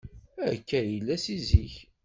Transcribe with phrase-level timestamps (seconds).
[0.51, 1.75] Akka ay tella seg zik.